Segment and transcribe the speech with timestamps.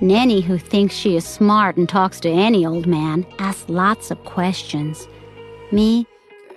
[0.00, 4.22] Nanny, who thinks she is smart and talks to any old man, asks lots of
[4.24, 5.06] questions.
[5.70, 6.06] Me,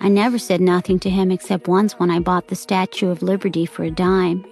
[0.00, 3.66] I never said nothing to him except once when I bought the Statue of Liberty
[3.66, 4.44] for a dime.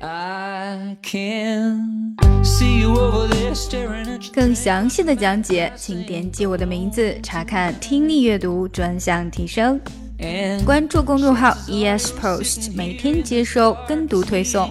[0.00, 9.80] I can see you over there staring at 更详细的讲解，请点击我的名字查看听力阅读专项提升。
[10.18, 14.70] and 关注公众号 ES Post，每天接收跟读推送。